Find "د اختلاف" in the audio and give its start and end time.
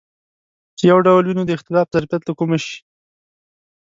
1.47-1.87